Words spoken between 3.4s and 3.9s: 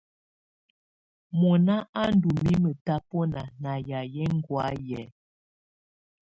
nà